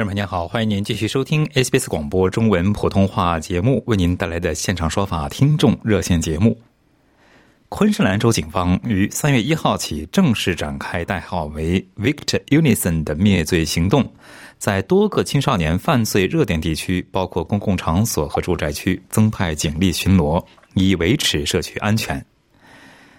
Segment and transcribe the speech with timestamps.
[0.00, 6.58] 听众朋友您好，欢迎您继续收听 SBS 广播中文普通话节目为您带来的现场说法听众热线节目。
[7.68, 14.10] 昆士兰州警方于三月一号起正式展开代号为 “Victor Unison” 的灭罪行动，
[14.56, 20.42] 在多个青少年犯罪热点地区，包括公共场所和住宅区，增派警力巡逻，
[20.72, 22.24] 以维持社区安全。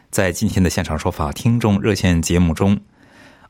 [0.10, 2.76] 在今天的现场说法听众热线节目中，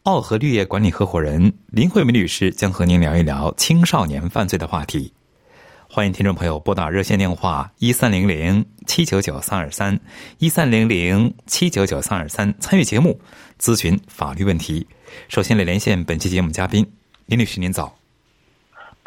[0.03, 5.13] 奥和绿业管理合伙人林慧梅律师将和您聊一聊青少年犯罪的话题。
[5.87, 9.99] 欢迎听众朋友拨打热线电话一三零零七九九三二三
[10.39, 13.21] 一三零零七九九三二三参与节目
[13.59, 14.87] 咨询法律问题。
[15.27, 16.83] 首先来连线本期节目嘉宾
[17.27, 17.95] 林律师，您早。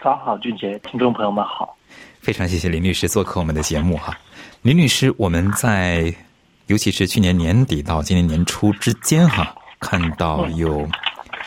[0.01, 1.77] 早好，俊杰，听众朋友们好。
[2.21, 4.17] 非常谢谢林律师做客我们的节目哈。
[4.63, 6.15] 林律师，我们在
[6.69, 10.89] 尤其是去年年底到今年年初之间哈，看到有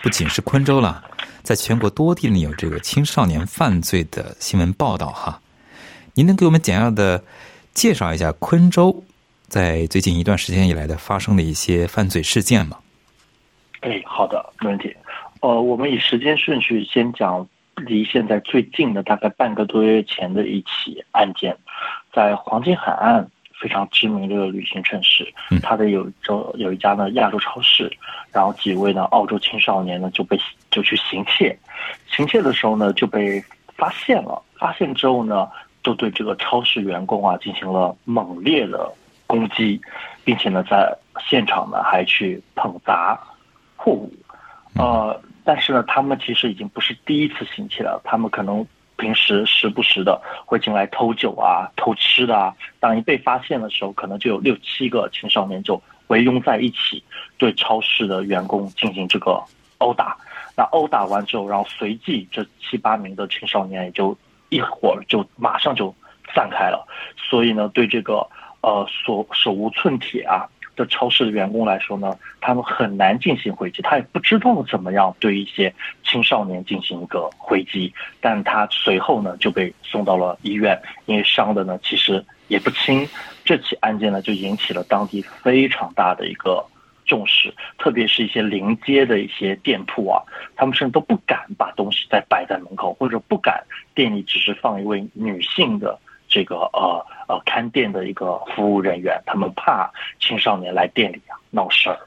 [0.03, 1.03] 不仅是昆州了。
[1.41, 5.41] 在全国多地呢有这个青少年犯罪的新闻报道哈，
[6.13, 7.23] 您能给我们简要的
[7.73, 9.03] 介绍一下昆州
[9.47, 12.77] 在最近一段时间以来的发生的一些犯罪事件吗？
[13.81, 14.95] 哎，好的，没问题。
[15.39, 21.57] 呃，我们以时间顺序先讲离现在最近的，大概半个多月前的一起案件，
[22.13, 23.27] 在黄金海岸。
[23.59, 25.27] 非常知名的旅行城市，
[25.63, 27.91] 它的有周有一家呢亚洲超市，
[28.31, 30.39] 然后几位呢澳洲青少年呢就被
[30.69, 31.57] 就去行窃，
[32.07, 33.43] 行窃的时候呢就被
[33.75, 35.49] 发现了，发现之后呢
[35.83, 38.91] 就对这个超市员工啊进行了猛烈的
[39.25, 39.81] 攻击，
[40.23, 40.95] 并且呢在
[41.27, 43.19] 现场呢还去捧砸
[43.75, 44.13] 货物，
[44.75, 48.63] 呃，但是呢他们其实已经不是第一次行窃了，他们可能。
[48.97, 52.53] 平时时不时的会进来偷酒啊、偷吃的啊。
[52.79, 57.03] 当一被发现的时候，可能就有六七个青少年就围拥在一起，
[57.37, 59.41] 对超市的员工进行这个
[59.77, 60.17] 殴打。
[60.55, 64.17] 那殴打完之后，然后随即这七八名的青少年也就
[64.49, 65.93] 一会儿就马上就
[66.33, 66.87] 散开了。
[67.29, 68.27] 所以呢，对这个
[68.61, 70.49] 呃手手无寸铁啊。
[70.77, 75.73] 的超市的员工来说呢，他们很难进行回击，他也不知道怎么样对一些
[76.05, 83.05] 青少年进行一个回击，但他随后呢就被送到了医院，因为伤的呢其实也不轻。
[83.43, 86.63] 这起案件呢就引起了当地非常大的一个
[87.05, 90.21] 重视，特别是一些临街的一些店铺啊，
[90.55, 93.63] 他们甚至都不敢把东西再摆在门口，或者不敢
[93.95, 95.97] 店里只是放一位女性的。
[96.29, 101.99] 这个呃呃看店的一个服务人员，他们怕青少年来店里啊闹事儿。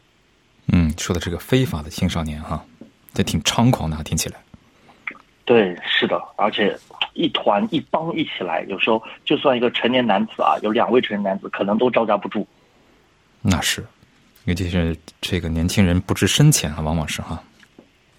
[0.72, 2.64] 嗯，说的这个非法的青少年哈，
[3.12, 4.36] 这挺猖狂的，听起来。
[5.44, 6.78] 对，是的，而且
[7.14, 12.47] 一团一帮一起来，有时候就算一个成年男子啊，有两位成年男子，可能都招架不住。
[13.42, 13.84] 那是，
[14.44, 17.42] 尤其是这个年轻人不知深浅啊，往往是哈。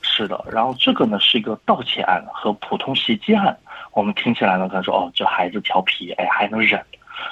[0.02, 3.58] 是的，然后这个呢是一个盗窃案和普通袭击案。
[3.94, 6.84] 我们听起来呢，可能说哦，这孩子调皮，哎，还能忍。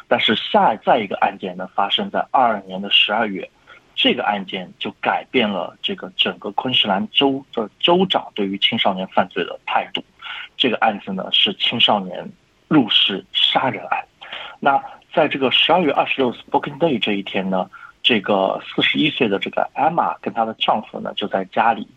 [0.08, 3.50] 但是下再一个案件呢，发生在二二年的十二月，
[3.96, 10.04] 这个案件就改变了这个整个昆士兰州的州长对于青少年犯罪的态度。
[10.58, 12.30] 这个案子呢是青少年
[12.68, 14.04] 入室杀人案。
[14.60, 14.80] 那
[15.14, 17.70] 在这个十二月二十六 Spoken Day 这一天呢，
[18.04, 21.88] 这个四十一岁的这个 Emma 跟她的丈夫呢就在家里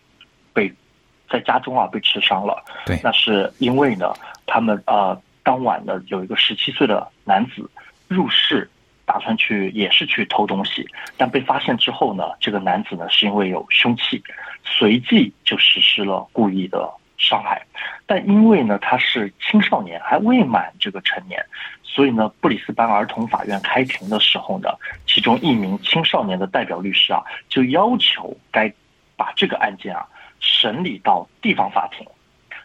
[1.32, 2.62] 在家中啊被刺伤了。
[2.84, 4.12] 对，那是因为呢。
[4.44, 7.70] 他们呃，当晚呢有一个十七岁的男子
[8.06, 8.68] 入室，
[9.06, 10.86] 打算去也是去偷东西，
[11.16, 14.22] 但被发现之后呢，这个男子呢是因为有凶器，
[14.62, 16.86] 随即就实施了故意的
[17.16, 17.64] 伤害。
[18.04, 21.42] 但因为呢他是青少年，还未满这个成年，
[21.82, 24.68] 所以呢布里斯班儿童法院开庭的时候呢，
[25.06, 28.70] 其中一名青少年的代表律师啊，就要求该
[29.16, 30.04] 把这个案件啊
[30.42, 32.06] 审理到地方法庭。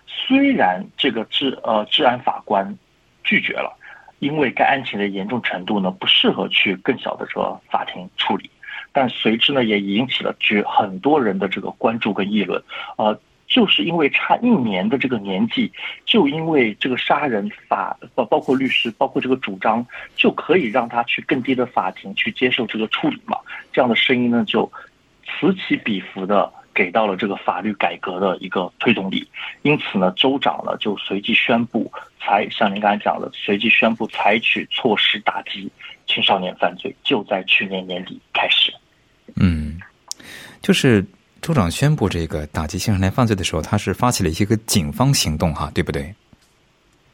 [0.06, 2.78] 虽然这个治呃治安法官
[3.24, 3.78] 拒绝了，
[4.20, 8.50] 因为该案情的严重程度呢不适合去更小的这个法庭处理，
[8.92, 12.62] 但随之呢也引起了举很多人的这个关注跟议论。
[12.98, 15.72] 呃，就是因为差一年的这个年纪，
[16.06, 19.86] 就因为这个杀人法包包括律师，包括这个主张，
[20.16, 23.38] 就可以让他去更低的法庭去接受这个处理嘛？
[23.72, 24.70] 这样的声音呢，就
[25.26, 29.28] 此起彼伏的给到了这个法律改革的一个推动力。
[29.64, 31.92] 因此呢，州长呢就随即宣布，
[32.22, 35.72] 才像您刚才讲的，随即宣布采取措施打击
[36.06, 38.72] 青少年犯罪，就在去年年底开始。
[39.36, 39.80] 嗯，
[40.62, 41.04] 就是。
[41.40, 46.14] 州长宣布这个打击青少年犯罪的时候，他是发起了一些个警方行动，哈，对不对？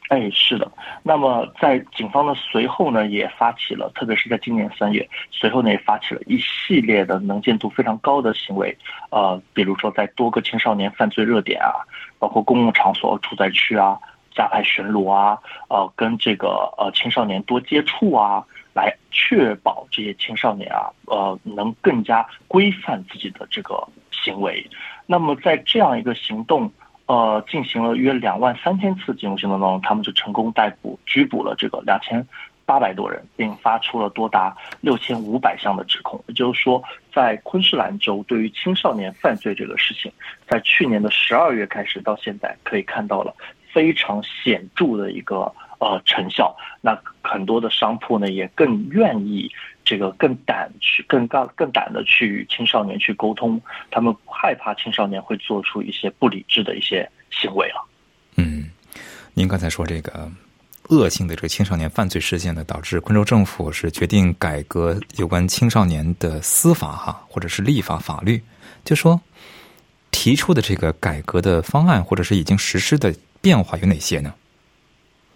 [0.08, 0.70] 哎，是的。
[1.02, 8.76] 那么在警方的随后呢，也发起了，特别是在今年三月，随后呢也发起了一系列的能见度非常高的行为，
[9.10, 11.72] 呃，比如说在多个青少年犯罪热点啊，
[12.18, 13.98] 包括公共场所、住宅区啊，
[14.34, 18.44] 加派巡逻啊，呃，跟这个呃青少年多接触啊。
[18.74, 24.68] 来确保这些青少年啊，呃，能更加规范自己的这个行为。
[25.06, 26.68] 那么，在这样一个行动，
[27.06, 32.26] 呃，进行了约两万三千次警务行动当中，他们就成功逮捕、拘捕了这个两千
[32.64, 36.22] 八百多人，并发出了多达六千五百项的指控。
[36.28, 40.10] 也就是说，在昆士兰州对于青少年犯罪这个事情，
[40.46, 43.34] 在去年的十二月开始到现在，可以看到了
[43.72, 45.52] 非常显著的一个。
[45.80, 49.50] 呃，成效，那很多的商铺呢也更愿意
[49.84, 53.60] 这个更胆去更高更胆的去与青少年去沟通，
[53.90, 57.86] 他们害怕青少年会做出一些不理智的一些行为了。
[58.36, 58.70] 嗯，
[59.34, 60.30] 您刚才说这个
[60.88, 68.42] 恶性的这个青少年犯罪事件呢，导致昆州政府是决定改革有关青少年的司法哈，或者是立法法律，
[68.84, 69.20] 就说
[70.10, 74.34] 提出的这个改革的方案或者是已经实施的变化有哪些呢？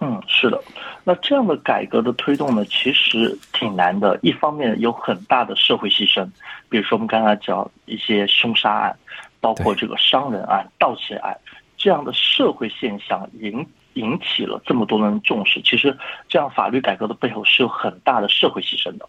[0.00, 0.62] 嗯，是的，
[1.02, 4.16] 那这样的改革的推动呢，其实挺难的。
[4.22, 6.24] 一方面有很大的社会牺牲，
[6.68, 8.96] 比如说我们刚才讲一些凶杀案，
[9.40, 11.36] 包括这个伤人案、盗窃案
[11.76, 15.60] 这样的社会现象引引起了这么多人重视。
[15.62, 15.96] 其实
[16.28, 19.08] 这样法律改革的背后是有很大的社会牺牲的。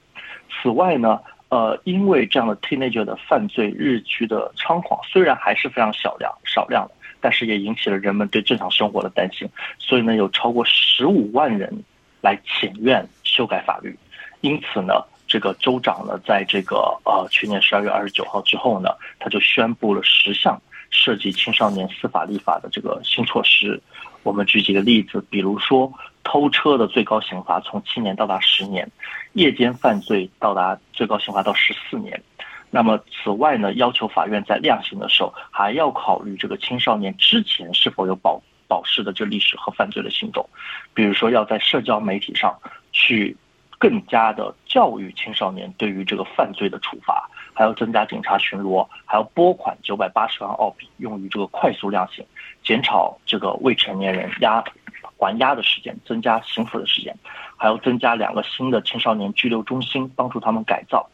[0.49, 1.19] 此外呢，
[1.49, 6.95] 呃，因为这样的 teenager 的犯罪日趋的猖狂，虽然还是非常小量少量的。
[7.21, 11.83] 但是也引起了人们对正常生活的担心，所以呢，有超过十五万人
[12.21, 13.97] 来请愿修改法律。
[14.41, 14.93] 因此呢，
[15.27, 18.89] 这个州长呢，在这个呃去年十二月二十九号之后呢，
[19.19, 23.81] 他就宣布了十项涉及青少年司法立法的这个新措施。
[24.23, 25.91] 我们举几个例子，比如说
[26.23, 28.89] 偷车的最高刑罚从七年到达十年，
[29.33, 32.21] 夜间犯罪到达最高刑罚到十四年。
[32.71, 40.47] 那么，此外呢，要求法院在量刑的时候，还要考虑这个青少年之前是否有保保释的这历史和犯罪的行动，
[40.93, 42.55] 比如说要在社交媒体上
[42.91, 43.35] 去
[43.79, 52.23] 更加的教育青少年对于这个犯罪的处罚，还要增加警察巡逻，还要拨款九百八十万澳币用于这个快速量刑，
[52.63, 54.63] 减少这个未成年人押
[55.17, 57.15] 还押的时间，增加刑罚的时间，
[57.57, 61.09] 还要增加两个新的青少年拘留中心，帮助他们改造。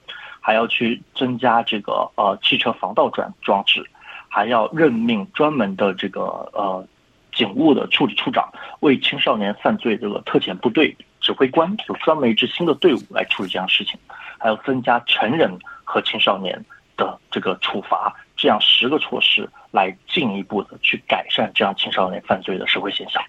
[0.45, 3.83] 还要去增加这个呃汽车防盗装装置，
[4.29, 6.21] 还要任命专门的这个
[6.53, 6.87] 呃
[7.33, 8.47] 警务的处理处长，
[8.81, 13.99] 为青少年犯罪这个特遣部队指挥官，有专门一支新的队伍来处理这样事情，
[14.37, 15.51] 还要增加成人
[15.83, 16.63] 和青少年
[16.95, 23.19] 的这个处罚，这样十个措施来进一步的去改善这样青少年犯罪的社会现象。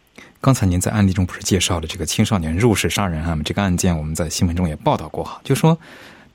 [0.43, 3.43] 刚才您在案例中不是介绍了这个青少年入室杀人案吗？
[3.43, 5.79] 这个案件我们在新闻中也报道过哈，就说。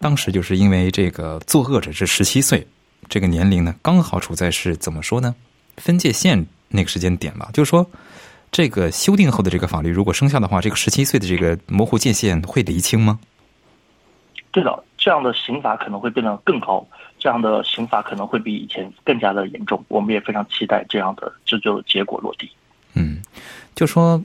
[0.02, 2.68] 当时就是因为这个作恶者是十七岁，
[3.08, 5.36] 这个年龄呢刚好处在是怎么说呢？
[5.78, 7.52] 分界线那个时间点吧。
[7.54, 7.86] 就是说，
[8.52, 13.20] 这个修订后的这个法律如果生效的话，这个十七岁的这个模糊界限会厘清吗？
[14.52, 16.86] 对的，这样的刑罚可能会变得更高，
[17.20, 19.86] 这样的刑罚可能会比以前更加的严重。
[19.88, 22.50] 我们也非常期待这样的这就结果落地。
[22.96, 23.22] 嗯，
[23.76, 24.22] 就说。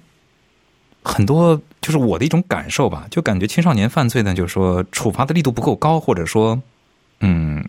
[1.09, 6.61] 很多就是我的一种感受吧，就感觉青少年犯罪呢，就是说处罚的力度不够高，或者说，
[7.21, 7.65] 嗯，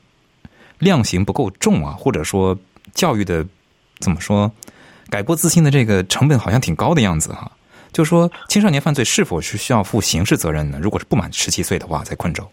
[0.80, 2.58] 量刑不够重啊，或者说
[2.96, 3.46] 教育的
[4.00, 4.52] 怎么说，
[5.12, 7.52] 改过自新的这个成本好像挺高的样子哈。
[7.94, 10.80] 就说青少年犯罪是否是需要负刑事责任呢？
[10.82, 12.44] 如果是不满十七岁的话，在昆州，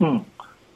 [0.00, 0.20] 嗯，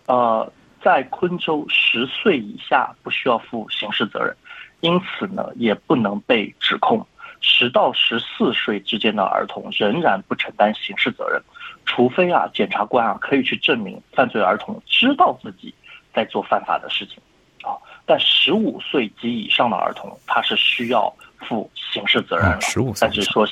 [0.06, 4.34] 呃，在昆州十岁以下不需要负刑事责任，
[4.82, 7.04] 因此呢，也不能被指控。
[7.48, 11.40] 十到十四岁之间的儿童仍然不承担刑事责任，
[11.86, 15.72] 除非啊，检察官啊可以去证明犯罪儿童知道自己
[16.12, 17.18] 在做犯法的事情，
[17.62, 22.60] 啊，但十五岁及以上的儿童他是需要负刑事责任的。
[22.60, 23.46] 十五岁，但是说，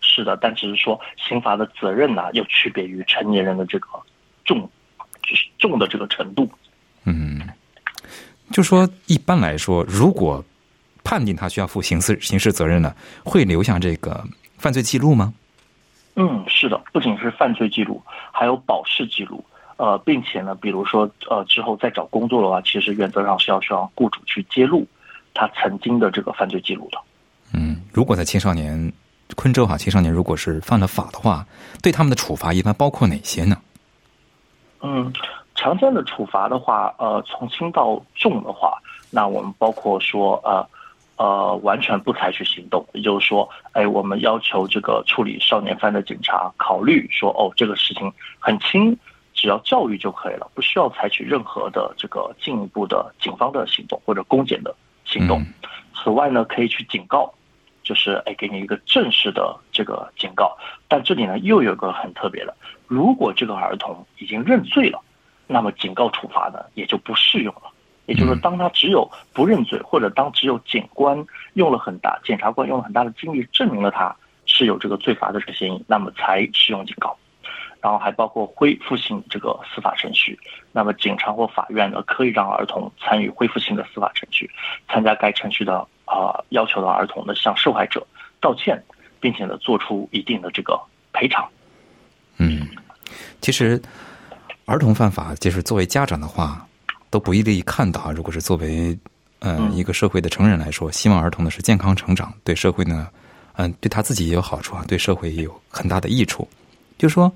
[0.00, 3.88] 是的，但只是说刑罚的责任呢，又区别于成年人的这个
[4.44, 4.68] 重，
[5.22, 6.50] 就是重的这个程度。
[7.04, 7.42] 嗯，
[8.50, 10.42] 就说一般来说，如果。
[11.06, 12.92] 判定他需要负刑事刑事责任呢，
[13.24, 14.24] 会留下这个
[14.58, 15.32] 犯罪记录吗？
[16.16, 19.44] 嗯，是的，不仅是犯罪记录，还有保释记录。
[19.76, 24.84] 呃，并且呢，比如说呃之后再找工作的话，其实原则上是要需要雇主去揭露
[25.32, 26.98] 他曾经的这个犯罪记录的。
[27.52, 28.92] 嗯，如果在青少年
[29.36, 31.46] 昆州哈，青少年如果是犯了法的话，
[31.82, 33.56] 对他们的处罚一般包括哪些呢？
[34.80, 35.12] 嗯，
[35.54, 38.76] 常见的处罚的话，呃，从轻到重的话，
[39.08, 40.66] 那我们包括说呃。
[41.16, 48.94] 呃，完全不采取行动，也就是说，哎，我们要求这个处理少年犯的警察考虑说，哦，这个事情很轻，
[49.32, 55.42] 只要教育就可以了，不需要采取任何的这个进一步的警方的行动或者公检的行动。
[55.94, 57.32] 此外呢，可以去警告，
[57.82, 60.54] 就是哎，给你一个正式的这个警告。
[60.86, 62.54] 但这里呢，又有个很特别的，
[62.86, 65.00] 如果这个儿童已经认罪了，
[65.46, 67.72] 那么警告处罚呢也就不适用了。
[68.06, 74.14] 也就是说，当他只有不认罪，或者当只有警官用了很大、检察官用了很大的精力证明了他
[74.46, 77.16] 是有这个罪罚的这个嫌疑，那么才适用警告。
[77.82, 80.36] 然后还包括恢复性这个司法程序，
[80.72, 84.50] 那么警察或法院呢，可以让儿童参与恢复性的司法程序，
[84.88, 88.04] 参加该程序的啊，要求的儿童呢向受害者
[88.40, 88.82] 道歉，
[89.20, 90.80] 并且呢做出一定的这个
[91.12, 91.46] 赔偿。
[92.38, 92.66] 嗯，
[93.40, 93.80] 其实
[94.64, 96.66] 儿童犯法，就是作为家长的话。
[97.10, 98.12] 都不易看到啊！
[98.12, 98.96] 如果是作为
[99.40, 103.08] 嗯一个社会的成人来说，希望儿童呢是健康成长，对社会呢，
[103.54, 106.48] 嗯对他自己也有好处啊，对社会也有很大的益处。
[106.98, 107.30] 就说，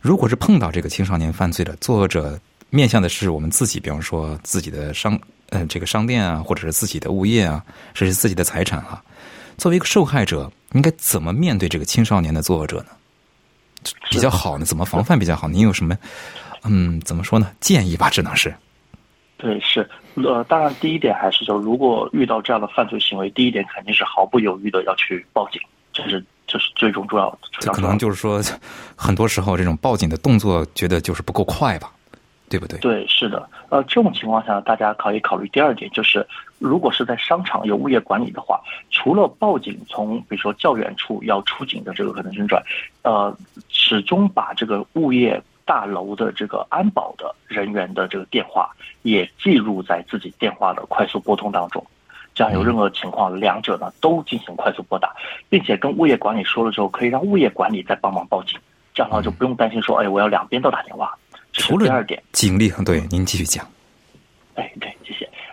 [0.00, 2.38] 如果是碰到这个青少年犯罪的作者
[2.70, 5.18] 面向的是我们自己，比方说自己的商
[5.50, 7.64] 嗯这个商店啊，或者是自己的物业啊，
[7.94, 9.02] 甚至自己的财产啊，
[9.56, 12.86] 作为一个受害者，应该怎么面对这个青少年的作者呢？
[14.10, 14.66] 比较好呢？
[14.66, 15.48] 怎么防范比较好？
[15.48, 15.96] 您有什么
[16.64, 17.50] 嗯怎么说呢？
[17.60, 18.54] 建议吧，只能是。
[19.38, 25.60] 对，是，呃，当然，第一点还是就，如果遇到这样的犯罪行为，第一点肯定是毫不犹豫的要去报警，
[25.92, 27.38] 这是这是最终重要的。
[27.52, 28.40] 这可能就是说，
[28.96, 31.92] 很多时候这种报警的动作，觉得就是不够快吧，
[32.48, 32.78] 对不对？
[32.78, 36.26] 对，是的，呃，这种情况下，大家可以考虑第二点，就是
[36.58, 38.58] 如果是在商场有物业管理的话，
[38.90, 42.62] 除了报警，从比如说较远处要出警的这个可能性之外，
[43.02, 43.36] 呃，
[43.68, 45.38] 始终把这个物业。
[45.66, 48.70] 大楼的这个安保的人员的这个电话
[49.02, 51.84] 也记录在自己电话的快速拨通当中，
[52.34, 55.14] 这样有任何情况，两者呢都进行快速拨打，
[55.50, 58.58] 并且跟物业管理说了之后，可以让物业管理再帮忙报警，
[58.94, 61.12] 这样的话就不用担心说，哎，我要两边都打电话。
[61.52, 63.66] 除了第二点，警力，对，您继续讲。
[64.54, 64.95] 哎，对。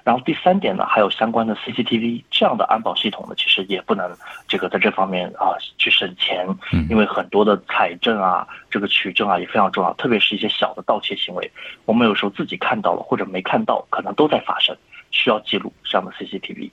[0.04, 4.10] 然后第三点呢，还有相关的 CCTV 这样的安保系统呢，其实也不能
[4.48, 6.46] 这个在这方面啊去省钱，
[6.90, 11.50] 因为很多的采证啊、这个取证啊也非常重要，特别是一些小的盗窃行为，
[11.86, 14.76] 我们有时候自己看到了或者没看到，可能都在发生，
[15.12, 16.70] 需要记录这样的 CCTV。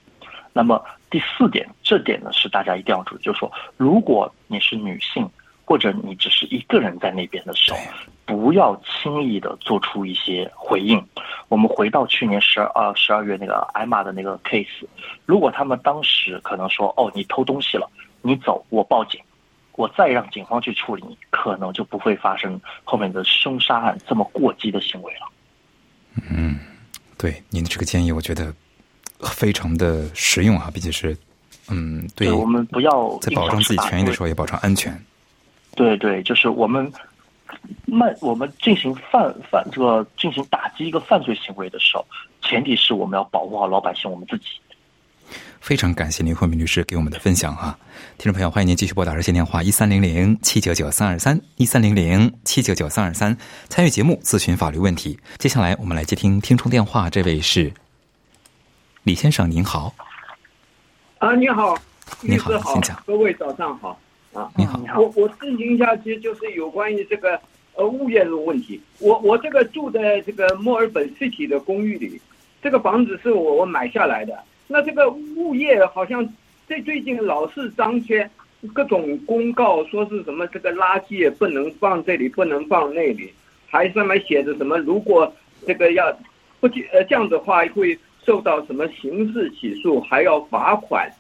[0.53, 5.29] 那么第四点，这点呢是大家一定要注意，就是说，如果你是女性。
[5.63, 7.79] 或者你只是一个人在那边的时候，
[8.31, 11.05] 不要轻易的做出一些回应。
[11.49, 14.87] 我们回到去年十二二十二月那个艾玛的那个 case，
[15.27, 17.91] 如果他们当时可能说哦你偷东西了，
[18.23, 19.21] 你走我报警，
[19.73, 25.27] 我再让警方去处理你，可能就不会发生后面的凶杀案这么过激的行为了。
[26.31, 26.57] 嗯，
[27.19, 28.55] 对您的这个建议，我觉得
[29.23, 31.17] 非常的实用啊，毕竟是
[31.69, 34.97] 嗯，对我们不要在保障自己权益的时候也保障安全。
[35.75, 36.93] 对对，就是我们
[37.87, 42.07] 慢，我们进行犯犯这个进行打击一个犯罪行为的时候，
[42.43, 44.47] 前提是我们要保护好老百姓，我们自己。
[45.61, 47.79] 非常感谢林慧敏律师给我们的分享啊！
[48.17, 53.37] 听众朋友，欢迎您继续拨打热线电话一三零零七九九三二三一三零零七九九三二三
[53.69, 55.19] 参与节目咨询法律问题。
[55.39, 57.71] 接下来我们来接听听众电话，这位是
[59.03, 59.95] 李先生，您好。
[61.19, 61.77] 啊，你好，
[62.23, 63.01] 你好，请讲。
[63.07, 64.01] 各位早上好。
[64.33, 67.41] 啊，你好，我我咨询一下，其实就是有关于这个
[67.75, 68.81] 呃物业的问题。
[69.01, 72.21] 我我这个住在这个墨尔本 City 的公寓里，
[72.63, 74.39] 这个房子是我我买下来的。
[74.69, 76.27] 那这个物业好像
[76.69, 78.29] 最最近老是张贴
[78.73, 83.33] 各种公告，说是什么这个垃圾也不能放这里，不能放那里，
[83.67, 85.33] 还上面写着什么，如果
[85.67, 86.17] 这个要
[86.61, 91.11] 不呃这样的话会受到什么刑事起诉，还要罚款。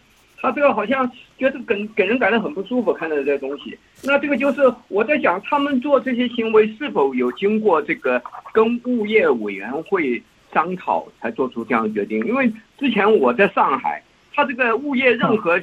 [0.40, 3.76] 他这个好像觉得给给人感到很不舒服，看到这些东西。
[4.02, 12.24] 那这个就是我在想，他们做这些行为是否有经过这个跟物业委员会商讨才做出这样的决定？
[12.26, 14.02] 因为之前我在上海，
[14.34, 15.60] 他这个物业任何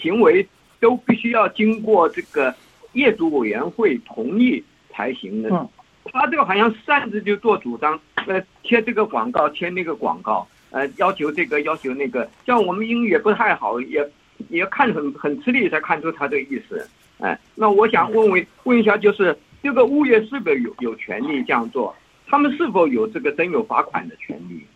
[0.00, 0.46] 行为
[0.78, 2.54] 都必须要经过这个
[2.92, 5.68] 业主委员会同意才行的。
[6.12, 10.46] 他这个好像擅自就做主张，呃，贴这个广告，贴那个广告。
[10.74, 14.04] 呃，要求这个要求那个，像我们英语也不太好，也
[14.48, 16.84] 也看很很吃力才看出他这个意思。
[17.20, 21.94] 哎，那我想问问问一下，就是这个物业是否有有权利这样做？
[22.26, 24.66] 他们是否有这个征有罚款的权利？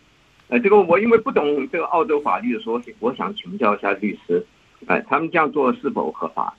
[0.47, 4.41] 呃，这个我因为不懂这个澳洲法律的说，我想请教一下律师，
[4.87, 6.55] 哎，他们这样做是否合法？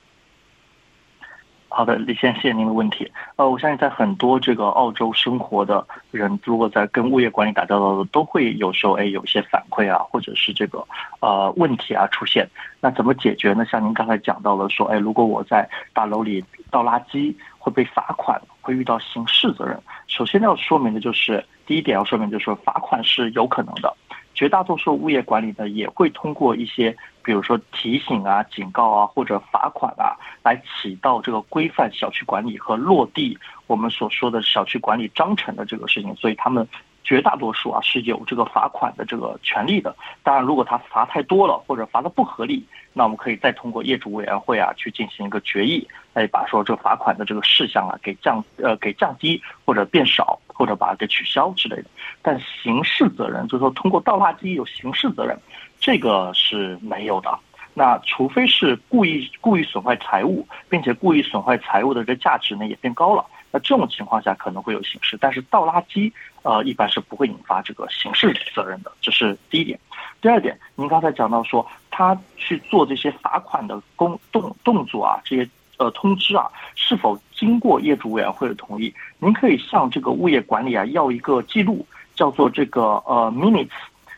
[1.72, 3.10] 好的，李先，谢谢您的问题。
[3.36, 10.84] 呃，我相信在很多这个澳洲生活的人，如果在跟物业管理打交道的，都会有时候哎有一些反馈啊，或者是这个
[11.20, 12.46] 呃问题啊出现。
[12.80, 13.64] 那怎么解决呢？
[13.64, 19.78] 像您刚才讲到了说，哎，如果我在大楼里倒垃圾会被罚款，会遇到刑事责任。
[20.08, 23.94] 首先要说明的就是，第一点要说明就是，罚款是有可能的。
[24.34, 26.96] 绝大多数物业管理呢，也会通过一些，
[27.30, 36.12] 比如说提醒啊、警告啊，或者罚款啊，来起到这个规范小区管理和落地我们所说的小区管理章程的这个事情。
[36.16, 36.66] 所以他们
[37.04, 39.94] 绝大多数啊是有这个罚款的这个权利的。
[40.24, 51.84] 当然，如果他罚太多了或者罚的不合理，那我们可以再通过业主委员会啊去进行一个决议，来把说这罚款的这个事项啊给降呃给降低或者变少或者把它给取消之类的。
[52.22, 55.38] 但刑事责任就是说通过倒垃圾有刑事责任，
[55.80, 57.36] 这个是没有的。
[57.74, 65.16] 那除非是故意故意损坏财物，并且故意损坏财物的这个价值呢也变高了，那这种情况下可能会有刑事。
[65.20, 69.78] 但是倒垃圾呃一般是不会引发这个刑事责任的，这是第一点。
[70.20, 71.66] 第二点，您刚才讲到说。
[71.92, 75.46] 他去做这些罚款的工动动作啊，这些
[75.76, 78.94] 呃通知啊，是否经过业主委员会的同意？
[79.18, 81.84] 您可以向这个物业管理啊要一个记录，
[82.14, 83.68] 叫做这个呃 minutes，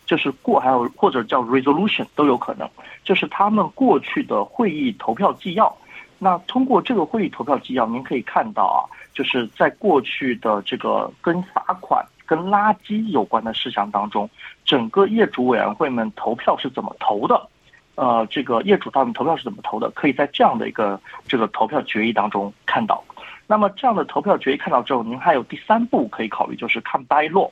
[0.06, 2.68] 就是过还有或者叫 resolution 都有可能，
[3.04, 5.74] 就是他们过去的会议投票纪要。
[6.18, 14.30] 那通过这个会议投票纪要，您可以看到啊，就是在过去的这个跟罚款、跟垃圾有关的事项当中，
[14.64, 17.48] 整个业主委员会们投票是怎么投的。
[17.96, 19.90] 呃，这个业主他们投票是怎么投的？
[19.90, 23.02] 可以在这样的一个这个投票决议当中看到。
[23.48, 27.50] 那么这样的投票决议看到之后，您还有第三步可以考虑，就是看 by law。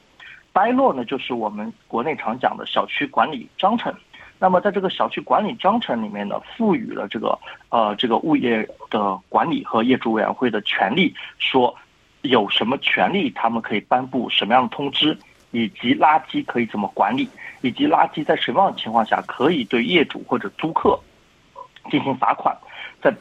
[0.52, 3.94] By law 呢，就是我们国内常讲的小区管理章程。
[4.38, 11.74] 那么在这个小区管理章程里面呢，赋予了这个呃这个物业的管理和业主委员会的权利，说
[12.22, 15.18] 有什么权利，他们可以颁布什么样的通知。
[15.52, 17.28] 以及垃圾可以怎么管理，
[17.60, 20.96] 以及垃圾在什么样的情况下可以对业主或者租客
[21.90, 22.56] 进行罚款，
[23.02, 23.12] 在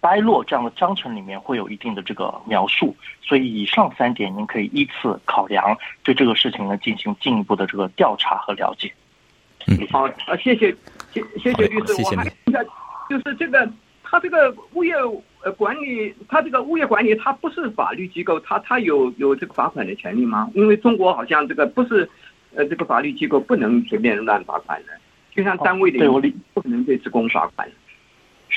[0.00, 8.92] 掰落这样的章程里面会有一定的这个描述，所以以上三点您可以依次考量，对这个事情呢进行进一步的这个调查和了解。
[9.66, 10.74] 嗯，好啊，谢谢，
[11.12, 12.62] 谢谢谢律师，我还一下，
[13.08, 13.68] 就是这个
[14.02, 14.94] 他这个物业。
[15.44, 20.50] 呃，管理他这个物业管理，他不是法律机构，他他有有这个罚款的权利吗？
[20.54, 22.10] 因为中国好像这个不是，
[22.56, 24.88] 呃，这个法律机构不能随便乱罚款的，
[25.32, 27.68] 就像单位的，对我理不可能对职工罚款。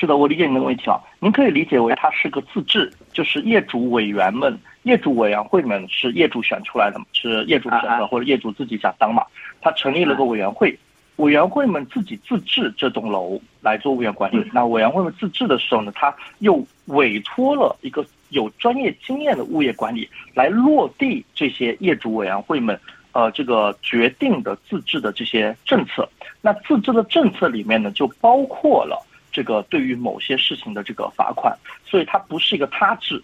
[0.00, 0.98] 是的，我理解您的问题啊。
[1.18, 9.22] 您可以理解为它是个自治，就是业主委员们、业主委员会们是业主选出来的，是业主选的或者业主自己想当嘛，
[9.60, 10.74] 他成立了个委员会。
[11.16, 22.80] 委员会们自己自治这栋楼来做物业管理，那委员会们自治的时候呢，他又委托了一个有专业经验的物业管理来落地这些业主委员会们
[23.12, 26.08] 呃这个决定的自治的这些政策。
[26.40, 33.22] 那自治的政策里面呢，就包括了这个对于某些事情的这个罚款，所以它不是一个他制，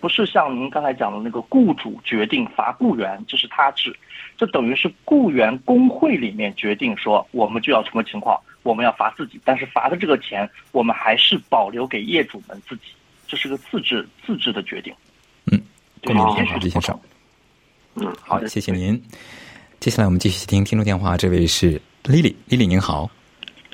[0.00, 3.96] 不是像您刚才讲的那个雇主决定罚雇员，这是他制。
[4.36, 12.84] 这等于是雇员工会里面决定说，我们就要什么情况，我们要罚自己，但是罚的这个钱，我们还是保留给业主们自己，
[13.26, 14.94] 这是个自治自治的决定。
[15.50, 15.60] 嗯，
[16.04, 16.96] 公民先生，李先生。
[17.96, 19.02] 嗯，好，谢谢您。
[19.80, 23.10] 接下来我们继续听听众电话，这位是 Lily，Lily 您好。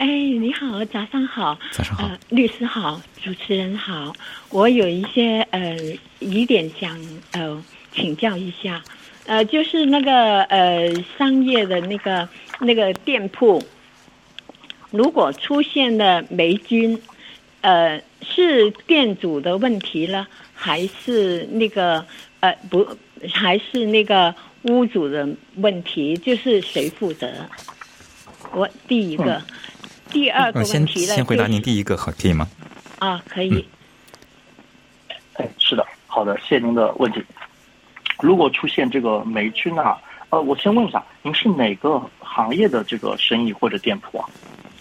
[0.05, 1.59] 哎，你好，早上好。
[1.71, 4.13] 早上好，律师好，主持人好，
[4.51, 5.79] 我有一些呃
[6.19, 7.01] 疑点想
[7.33, 8.85] 呃请教一下。
[9.25, 12.29] 呃，就是那个呃，商业的那个
[12.61, 13.65] 那个店铺，
[14.91, 17.01] 如果出现了霉菌，
[17.63, 22.05] 呃，是店主的问题了，还是那个
[22.41, 22.87] 呃不，
[23.33, 26.15] 还是那个屋主的问题？
[26.19, 27.33] 就是谁负责？
[28.53, 29.43] 我第一个，
[30.15, 31.15] 第二个问题了。
[31.15, 32.49] 先回答您第一个，好，可以吗？
[33.01, 33.67] 啊，可以。
[35.35, 37.21] 哎，是的，好的，谢谢您的问题。
[38.21, 39.99] 如果出现这个霉菌啊，
[40.31, 44.31] 呃，我先问一下，您是哪个行业的这个生意或者店铺啊？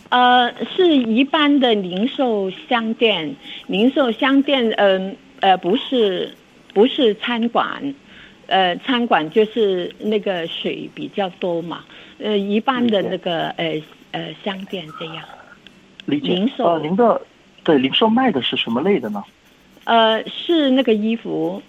[0.10, 6.32] 呃，是一般的零售商店，零售商店，嗯呃，不是
[6.76, 7.96] 不是餐馆，
[8.46, 11.84] 呃，餐馆就是那个水比较多嘛，
[12.20, 13.82] 呃，一般的那个呃
[14.14, 15.24] 呃商店这样。
[16.06, 16.30] 理解。
[16.34, 17.22] 零售呃，您的
[17.64, 19.24] 对零售卖的是什么类的呢？
[19.84, 21.62] 呃，是那个衣服，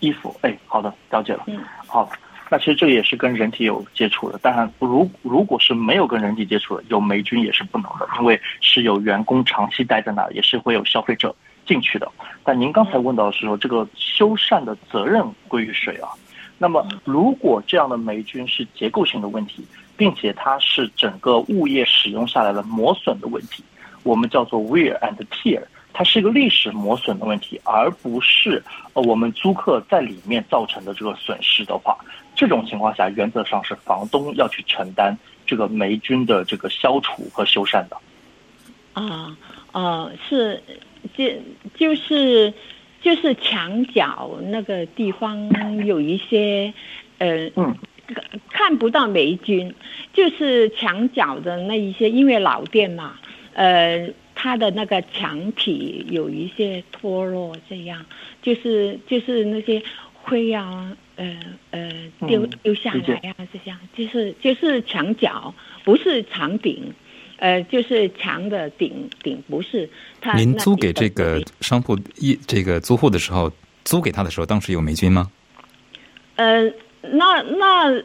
[0.00, 0.36] 衣服。
[0.42, 1.44] 哎，好的，了解了。
[1.46, 2.10] 嗯，好，
[2.50, 4.38] 那其实这个也是跟人体有接触的。
[4.38, 11.34] 当然，如如果是没有跟人体接触的，有霉菌也是不能的，因为是有员工长期待在那儿，也是会有消费者
[11.66, 12.10] 进去的。
[12.44, 16.08] 但您刚才问到的是说，这个修缮的责任归于谁啊？
[16.58, 19.64] 那么，如果这样的霉菌是结构性的问题，
[19.98, 23.62] 并且它是整个物业使用下来的磨损的问题，
[24.02, 25.60] 我们叫做 wear and tear，
[25.92, 28.62] 它是一个历史磨损的问题，而不是
[28.94, 31.98] 呃我们租客在里面造成的这个损失的话，
[32.34, 37.96] 这种情况下原则上是房东要去承担这个霉菌的这个消除和修缮的。
[38.94, 39.36] 啊
[39.72, 40.62] 哦，是，
[41.16, 41.30] 就
[41.74, 42.52] 就是
[43.02, 46.72] 就是墙角那个地方有一些，
[47.18, 47.76] 呃，嗯
[48.50, 49.74] 看不到霉菌，
[50.12, 53.18] 就是墙角的那一些，因为老店嘛，
[53.54, 58.04] 呃，它的那个墙体有一些脱落，这样
[58.42, 61.38] 就是就是那些灰啊，呃
[61.70, 61.90] 呃
[62.26, 66.92] 丢嗯丢下来啊，这样就是就是墙角，不是墙顶。
[67.40, 69.88] 呃，就是墙的顶顶不是
[70.20, 70.36] 它。
[70.36, 73.48] 您租给这个商铺一这个租户的时候，
[73.84, 75.30] 租给他的时候，当时有霉菌吗？
[76.34, 76.68] 呃，
[77.00, 78.02] 那那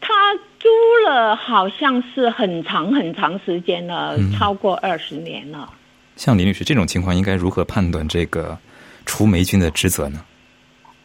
[0.00, 0.68] 他租
[1.06, 5.72] 了好像是很长很长时间了，嗯超过二十年了。
[6.16, 8.58] 像林律师这种情况，应该如何判断这个
[9.06, 10.24] 除霉菌的职责呢？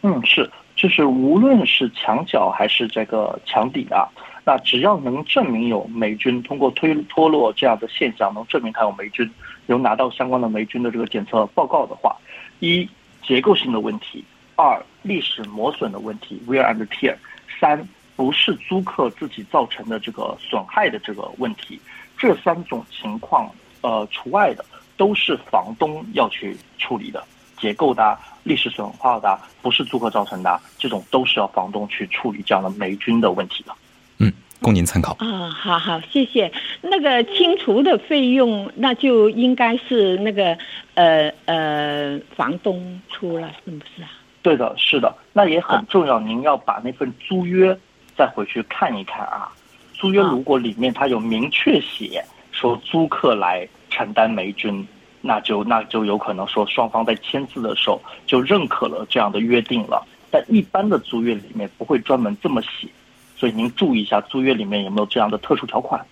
[0.01, 4.09] 嗯，是，就是无论是墙角还是这个墙底啊，
[4.43, 9.29] 那只要能证明有霉菌，通过推脱落这样的现象能证明它有霉菌，
[9.67, 12.15] 有拿到相关的霉菌的这个检测报告的话，
[12.59, 12.89] 一
[13.25, 14.23] 结构性的问题，
[14.55, 17.15] 二历史磨损的问题 （wear and tear），
[17.59, 21.79] 三不是租客自己造成的这个损害的这个问题，
[22.17, 23.49] 这三种情况
[23.81, 24.63] 呃除外的
[24.95, 27.23] 都是房东要去处理的。
[27.55, 33.73] 结构的啊、历史损耗的啊、不是租客造成的啊，这种都是要房东去处理这样的霉菌的问题的。
[34.17, 35.15] 嗯，供您参考。
[35.19, 36.51] 啊，好好，谢谢。
[36.81, 40.57] 那个清除的费用，那就应该是那个
[40.95, 44.09] 呃呃房东出了，是不是啊？
[44.43, 47.75] 对的，是的，那也很重要，您要把那份租约
[48.15, 49.49] 再回去看一看啊。
[49.93, 54.85] 租约如果里面它有明确写说租客来承担霉菌，
[55.21, 60.05] 那就那就有可能说双方在签字的时候就认可了这样的约定了。
[60.29, 62.89] 但一般的租约里面不会专门这么写，
[63.37, 66.05] 所以您注意一下租约里面有没有这样的特殊条款。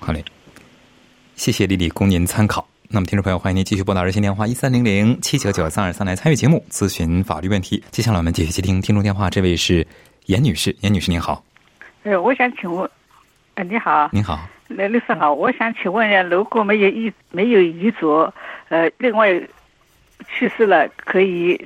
[0.00, 0.22] 好嘞，
[1.34, 2.68] 谢谢丽丽，供您参考。
[2.90, 7.84] 那么，听众朋友，欢迎您继续拨打热线电话一三零零七九九三二三来参与节目，咨询法律问题。
[7.90, 9.86] 接下来我们继续接听听众电话，这位是
[10.24, 11.44] 严女士，严女士您好，
[12.04, 12.90] 呃，我想请问，
[13.56, 18.32] 呃，你好，您好，那律师好，我想请问一下，如果没有遗没有遗嘱，
[18.70, 19.38] 呃，另外
[20.26, 21.62] 去世了，可以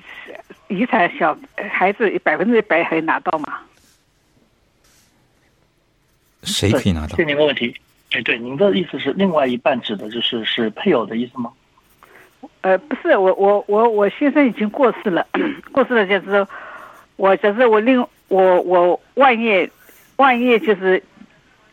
[0.66, 1.38] 遗产小
[1.70, 3.60] 孩子百分之百可以拿到吗？
[6.42, 7.18] 谁可以拿到谢？
[7.18, 7.72] 谢您的问题。
[8.14, 11.50] 哎，对，您的意思是另外一半指的就是是配偶的意思吗？
[12.60, 15.26] 呃，不是，我我我我先生已经过世了，
[15.72, 16.46] 过世了就是
[17.16, 19.68] 我就是我另我我万一
[20.16, 21.02] 万一就是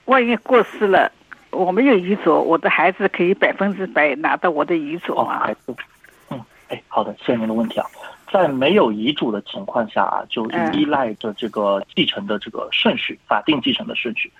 [0.05, 1.11] 万一过世了，
[1.51, 5.53] 我没有遗嘱，我的孩子可以百分之百拿到我的遗嘱哦，吗孩？
[5.65, 5.75] 子。
[6.29, 7.85] 嗯，哎，好的，谢谢您的问题啊。
[8.31, 14.31] 在没有遗嘱的情况下啊，就嗯依赖着这个继承的这个顺序，法定继承的顺序。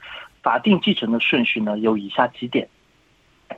[0.42, 2.68] 法定继承的顺序呢有以下几点，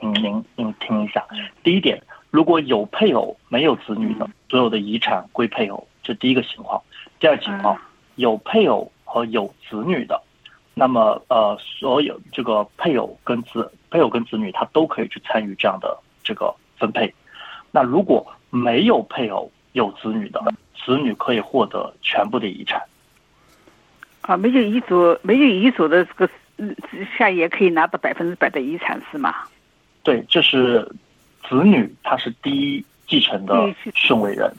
[0.00, 1.24] 您您您听一下。
[1.62, 6.82] 第一点，如果有配偶没有子女的，所有的遗产归配偶，这第一个情况。
[7.20, 7.78] 第二情况，
[8.16, 10.20] 有配偶和有子女的，
[10.74, 17.14] 那么呃，所有这个配偶跟子配偶跟子女，他都可以去参与这样的这个分配。
[17.70, 20.42] 那如果没有配偶有子女的，
[20.84, 22.82] 子女可以获得全部的遗产。
[24.22, 26.30] 啊，没有遗嘱，没有遗嘱的这个嗯
[27.16, 29.34] 下也可以拿到百分之百的遗产是吗？
[30.02, 30.90] 对，这是
[31.48, 34.52] 子女，他是第一继承的顺位人，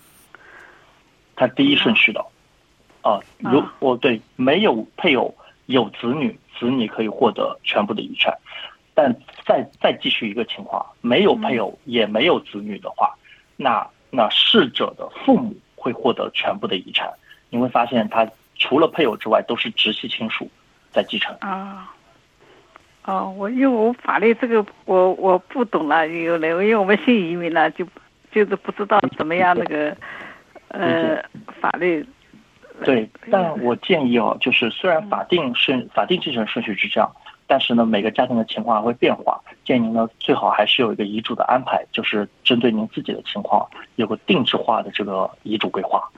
[1.35, 2.25] 他第一顺序的。
[3.01, 5.35] 啊，如啊哦对，没有配偶
[5.65, 8.33] 有子女，子女可以获得全部的遗产。
[8.93, 9.13] 但
[9.45, 13.13] 再再继续一个情况，没有配偶也没有子女的话，
[13.57, 17.11] 那那逝者的父母会获得全部的遗产。
[17.49, 20.49] 你会发现，他除了配偶之外，都是直系亲属
[20.91, 21.35] 在继承。
[21.41, 21.92] 啊。
[23.05, 27.85] 哦，我因为我法律这个我我不懂了，有的因为我们新移民了，就
[28.31, 29.95] 就是不知道怎么样那个
[30.69, 31.21] 呃
[31.59, 32.05] 法律
[32.83, 37.11] 对，但我建议哦，就是虽然法定顺法定继承顺序是这样，
[37.45, 39.39] 但是呢，每个家庭的情况还会变化。
[39.63, 46.09] 建议您呢，最好还是有一个遗嘱的安排，就是针对您自己的情况，有个定制化的这个遗嘱规划。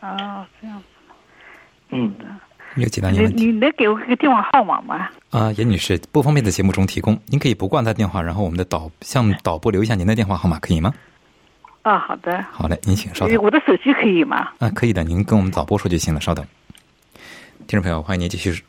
[0.00, 0.84] 啊，这样子。
[1.88, 2.14] 嗯，
[2.76, 5.08] 有解答你您问题你能给我一个电话号码吗？
[5.30, 10.92] 啊，严女士不方便在节目中提供，您可以不挂他电话，然后我们的导向导播留一下您的电话号码，可以吗？
[11.82, 12.44] 啊，好的。
[12.50, 13.42] 好嘞，您请稍等。
[13.42, 14.48] 我的手机可以吗？
[14.58, 16.44] 啊，可以的，您跟我们导播说就行了，稍等。
[17.66, 18.62] 听众朋友，欢迎您继续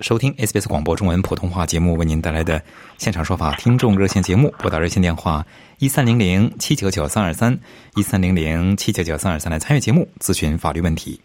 [0.00, 2.62] 收听 SBS 广播中文普通话节目为您带来的
[2.98, 5.44] 现场说法听众热线节目，拨打热线电话
[5.78, 7.58] 一三零零七九九三二三
[7.96, 11.20] 一三零零七九九三二三来参与节目咨询法律问题。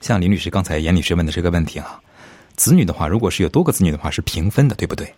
[0.00, 2.00] 像林律师刚才严律师问的这个问题啊，
[2.56, 5.12] 子女的话，如果是有多个子女的话，是平分的，对不对？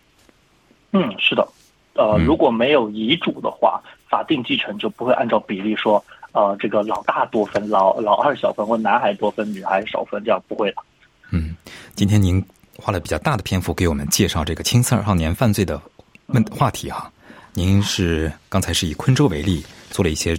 [0.92, 1.46] 嗯，是的。
[1.94, 10.76] 呃，嗯如果没有遗嘱的话，法定继承就不会按照比例说，呃，这个老大多分，老老二小分，或男孩多分，女孩少分，这样不会的。
[11.30, 11.56] 嗯，
[11.94, 12.44] 今天您
[12.78, 15.80] 花了比较大的篇幅给我们介绍这个青少年犯罪的
[16.26, 17.10] 问话题哈、
[17.54, 20.38] 您是刚才是以昆州为例，做了一些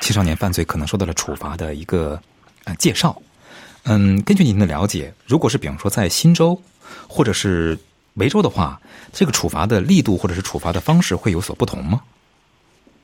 [0.00, 2.20] 青少年犯罪可能受到了处罚的一个
[2.76, 3.20] 介绍。
[3.84, 6.60] 嗯，根据您的了解，如果是比方说在新州
[7.08, 7.78] 或者是
[8.14, 8.80] 维州的话，
[9.12, 12.02] 这个处罚的力度或者是处罚的方式会有所不同吗？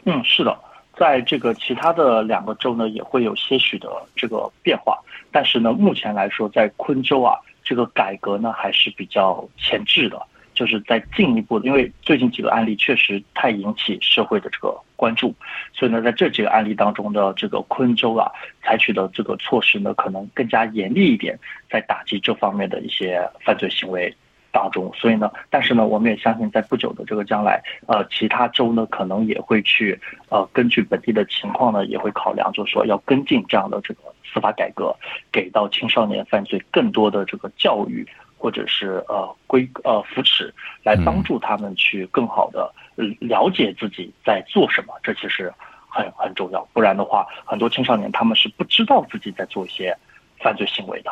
[0.04, 0.56] 嗯，是的，
[0.96, 4.98] 在这个其他的两个州呢，也会有些许的这个变化，
[5.32, 10.20] 但是呢，目前来说，在昆州啊，这个改革呢还是比较前置的，
[10.54, 15.34] 就是在进一步的，因为最近几个案例确实太引起社会的这个关注，
[15.72, 18.30] 所以呢，在这几个案例当中的这个昆州啊，
[18.62, 21.38] 采取的这个措施呢，可能更加严厉一点，
[21.70, 24.14] 在打击这方面的一些犯罪行为。
[24.52, 34.96] 当中，所以呢，但是呢，我们也相信，在不久的这个将来，呃，其他州呢，可能也会去，呃，根据本地的情况呢，也会考量，就是说要跟进这样的这个司法改革，
[35.30, 38.08] 给到青少年犯罪更多的这个教育，
[38.46, 40.54] 或者是呃规呃扶持，
[40.84, 45.52] 来帮助他们去更好的呃了解自己在做什么，这其实
[45.88, 46.64] 很很重要。
[46.72, 49.92] 不然的话，很多青少年他们是不知道自己在做一些
[50.38, 51.10] 犯罪行为的。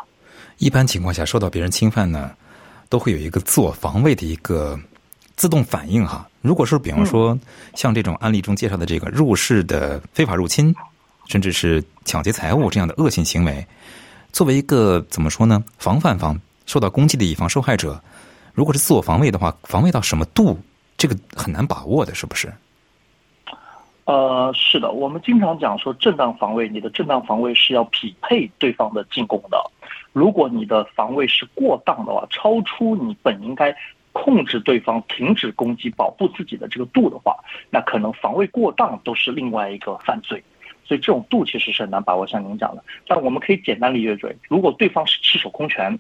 [0.59, 2.31] 一般情况下，受到别人侵犯呢，
[2.89, 4.79] 都会有一个自我防卫的一个
[5.35, 6.31] 自动反应哈。
[6.41, 7.37] 如果是比方说
[7.75, 10.73] 像这种案例中介绍的这个入室的非法入侵，
[11.27, 13.67] 甚至是抢劫财物这样的恶性行为，
[14.31, 18.01] 作为一个怎么说呢，防范方受到攻击的一方受害者，
[18.53, 20.59] 如果是自我防卫的话，防卫到什么度，
[20.97, 22.53] 这个很难把握的，是不是？
[24.07, 29.59] 呃，是的，我们经常讲说正当防卫，你的正当防卫是要匹配对方的进攻的。
[30.13, 33.75] 如果你的防卫是过当的话，超出你本应该
[34.13, 37.35] 控制对方停止攻击、保护自己的这个度的话，
[37.71, 40.43] 那可能防卫过当都是另外一个犯罪。
[40.85, 42.85] 所以这种度其实是很难把握，像您讲的。
[43.07, 45.99] 但我们可以简单理解为，如果对方是赤手空拳，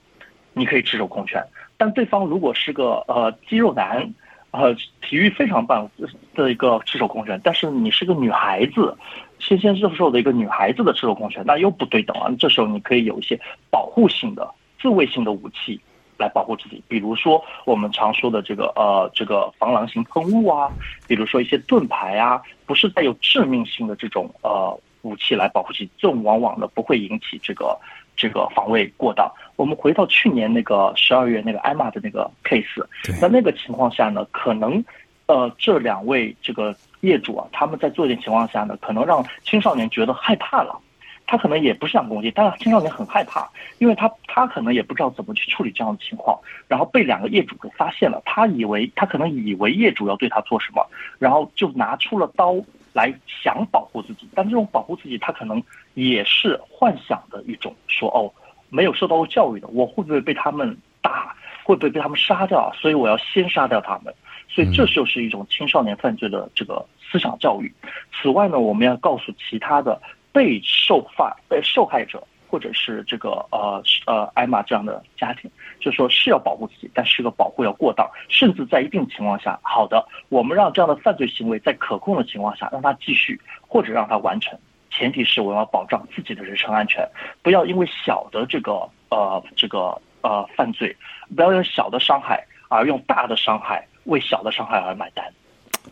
[0.54, 1.42] 你可以赤手空拳；
[1.76, 4.12] 但对方如果是个呃肌肉男，
[4.52, 5.90] 呃体育非常棒
[6.34, 8.96] 的一个赤手空拳，但是你是个女孩子，
[9.38, 12.30] 纤纤瘦瘦的一个女孩子的赤手空拳，那又不对等啊。
[12.38, 13.38] 这时候你可以有一些
[13.70, 14.48] 保护性的、
[14.80, 15.80] 自卫性的武器。
[16.16, 20.70] 来保护自己，比如说我们常说的这个呃这个防狼型喷雾啊，
[21.08, 27.76] 比如说一些盾牌啊，不是带有致命性的这种呃武器来保护自己，这种往往呢不会引起这个
[28.16, 29.31] 这个防卫过当。
[29.57, 32.85] 我们回到去年那个十二月那个艾玛的那个 case，
[33.20, 34.85] 在那个情况下呢，可能
[35.27, 40.79] 呃这两位这个业主啊，他们在做一件情况下呢，可能让青少年觉得害怕了。
[41.27, 43.48] 他可能也不是想攻击，但是青少年很害怕，
[43.79, 50.87] 因为他他可能也不知道怎么去处理这样的情况，然后被两个业主给发现了，他以为他可能以为业主要对他做什么，
[51.18, 52.57] 然后就拿出了刀
[52.94, 58.33] 来想保护自己，但这种保护自己，他可能也是幻想的一种，说哦，
[58.70, 64.14] 没有受到过教育的，我会不会被他们打，会不会被他们杀掉，所以我要先杀掉他们，
[64.48, 67.70] 所以这就是一种青少年犯罪的这个思想教育。
[68.14, 70.00] 此外呢，我们要告诉其他的。
[70.35, 72.20] 被受犯、被受害者，
[72.54, 84.56] 或者是这个呃呃艾玛这样的家庭，就说是要保护自己，但是这个保护要过当，甚至在一定情况下，好的，我们让这样的犯罪行为在可控的情况下让他继续，或者让他完成，
[84.88, 87.04] 前提是我要保障自己的人身安全，
[87.42, 90.96] 不要因为小的这个呃这个呃犯罪，
[91.34, 95.24] 不要用小的伤害而用大的伤害为小的伤害而买单。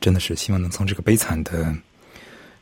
[0.00, 1.74] 真的是希望能从这个悲惨的。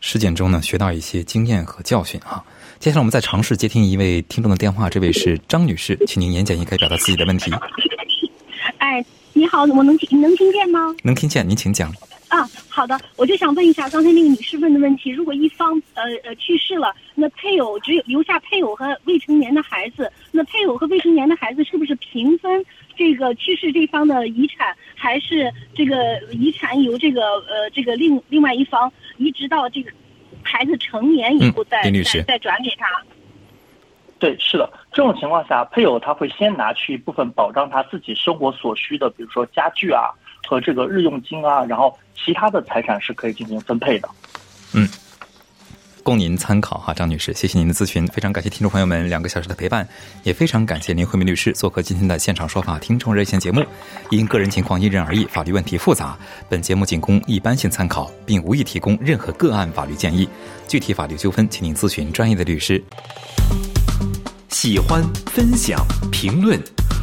[0.00, 2.42] 事件中呢，学到一些经验和教训啊。
[2.78, 7.52] 接下来我们再尝试接听一位听众的电话，这位是张女士，请您言简意赅表达自己的问题。
[8.78, 10.94] 哎，你好，我能听能听见吗？
[11.02, 11.94] 能听见，您请讲。
[12.28, 22.64] 啊，好的，我就想问一下刚才那个女士问的问题：如果一方呃呃去世了，那配偶只有留下配偶和未成年的孩子，那配偶和未成年的孩子是不是平分
[22.96, 29.90] 这个去世这方的遗产，还是这个遗产由这个呃这个另另外一方一直到这个
[30.42, 32.87] 孩子成年以后再、再再转给他？
[34.18, 40.11] 对，是的，这种情况下，配偶他会先拿去一部分保障他自己生活所需的，比如说家具啊
[40.46, 44.09] 和这个日用金啊，然后其他的财产是可以进行分配的。
[46.02, 49.86] 供您参考哈，张女士，谢谢您的咨询，非常感谢听众朋友们两个小时的陪伴，
[50.22, 53.64] 也非常感谢林慧明律师做客今天的现场说法听众热线节目。
[54.10, 56.16] 因个人情况因人而异，法律问题复杂，
[56.48, 60.28] 本节目仅供一般性参考，并无意提供任何个案法律建议。
[60.66, 62.82] 具体法律纠纷，请您咨询专业的律师。
[64.48, 66.60] 喜欢、分享、评论，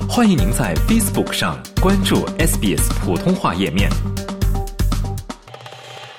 [0.08, 3.90] 欢迎您在 Facebook 上关注 SBS 普通话页面。